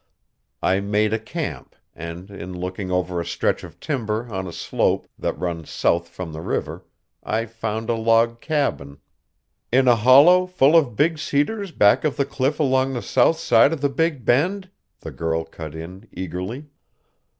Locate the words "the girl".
15.01-15.43